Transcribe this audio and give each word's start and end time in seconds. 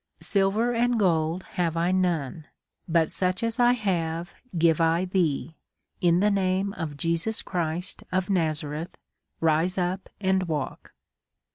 Silver 0.21 0.73
and 0.73 0.97
gold 0.97 1.43
have 1.43 1.77
I 1.77 1.91
none, 1.91 2.47
but 2.89 3.11
such 3.11 3.43
as 3.43 3.59
I 3.59 3.73
have 3.73 4.33
give 4.57 4.81
I 4.81 5.05
thee; 5.05 5.57
in 6.01 6.21
the 6.21 6.31
name 6.31 6.73
of 6.73 6.97
Jesus 6.97 7.43
Christ 7.43 8.03
ofNazartth, 8.11 8.95
rise 9.41 9.77
up 9.77 10.09
and 10.19 10.49
loalk. 10.49 10.95